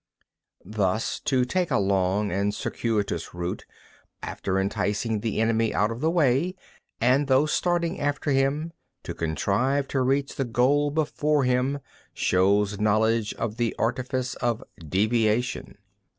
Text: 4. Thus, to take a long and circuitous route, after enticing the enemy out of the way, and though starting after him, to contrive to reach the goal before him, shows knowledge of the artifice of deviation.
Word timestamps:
4. 0.63 0.71
Thus, 0.71 1.19
to 1.25 1.45
take 1.45 1.69
a 1.69 1.77
long 1.77 2.31
and 2.31 2.55
circuitous 2.55 3.35
route, 3.35 3.65
after 4.23 4.57
enticing 4.59 5.19
the 5.19 5.39
enemy 5.39 5.75
out 5.75 5.91
of 5.91 6.01
the 6.01 6.09
way, 6.09 6.55
and 6.99 7.27
though 7.27 7.45
starting 7.45 7.99
after 7.99 8.31
him, 8.31 8.73
to 9.03 9.13
contrive 9.13 9.87
to 9.89 10.01
reach 10.01 10.37
the 10.37 10.43
goal 10.43 10.89
before 10.89 11.43
him, 11.43 11.81
shows 12.15 12.79
knowledge 12.79 13.35
of 13.35 13.57
the 13.57 13.75
artifice 13.77 14.33
of 14.37 14.63
deviation. 14.79 15.77